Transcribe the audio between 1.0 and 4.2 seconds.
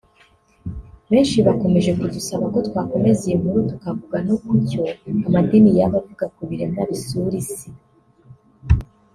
Benshi bakomeje kudusaba ko twakomeza iyi nkuru tukavuga